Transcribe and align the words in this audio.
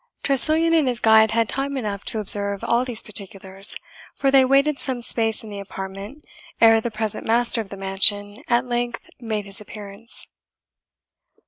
Tressilian 0.23 0.73
and 0.73 0.87
his 0.87 0.99
guide 0.99 1.29
had 1.29 1.47
time 1.47 1.77
enough 1.77 2.03
to 2.05 2.17
observe 2.17 2.63
all 2.63 2.83
these 2.83 3.03
particulars, 3.03 3.75
for 4.15 4.31
they 4.31 4.43
waited 4.43 4.79
some 4.79 5.03
space 5.03 5.43
in 5.43 5.51
the 5.51 5.59
apartment 5.59 6.25
ere 6.59 6.81
the 6.81 6.89
present 6.89 7.23
master 7.23 7.61
of 7.61 7.69
the 7.69 7.77
mansion 7.77 8.33
at 8.47 8.65
length 8.65 9.07
made 9.19 9.45
his 9.45 9.61
appearance. 9.61 10.25